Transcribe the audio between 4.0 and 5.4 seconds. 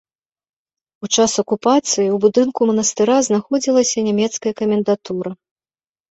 нямецкая камендатура.